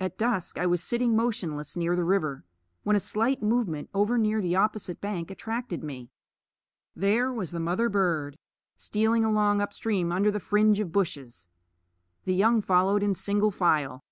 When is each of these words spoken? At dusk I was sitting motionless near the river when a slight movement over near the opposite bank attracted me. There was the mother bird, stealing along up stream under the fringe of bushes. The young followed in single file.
At 0.00 0.18
dusk 0.18 0.58
I 0.58 0.66
was 0.66 0.82
sitting 0.82 1.14
motionless 1.14 1.76
near 1.76 1.94
the 1.94 2.02
river 2.02 2.42
when 2.82 2.96
a 2.96 2.98
slight 2.98 3.44
movement 3.44 3.90
over 3.94 4.18
near 4.18 4.42
the 4.42 4.56
opposite 4.56 5.00
bank 5.00 5.30
attracted 5.30 5.84
me. 5.84 6.10
There 6.96 7.32
was 7.32 7.52
the 7.52 7.60
mother 7.60 7.88
bird, 7.88 8.36
stealing 8.74 9.24
along 9.24 9.60
up 9.60 9.72
stream 9.72 10.10
under 10.10 10.32
the 10.32 10.40
fringe 10.40 10.80
of 10.80 10.90
bushes. 10.90 11.48
The 12.24 12.34
young 12.34 12.60
followed 12.60 13.04
in 13.04 13.14
single 13.14 13.52
file. 13.52 14.02